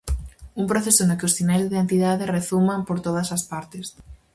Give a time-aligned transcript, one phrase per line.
[0.61, 3.85] Un proceso no que os sinais de identidade rezuman por todas as partes.